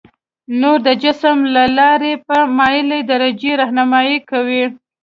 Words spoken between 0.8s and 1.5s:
د جسم